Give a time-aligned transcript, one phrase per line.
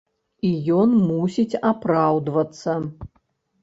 [0.47, 2.71] І ён мусіць апраўдвацца.